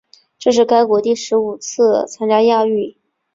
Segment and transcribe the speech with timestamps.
[0.39, 2.95] 这是该国第十五次参加亚运。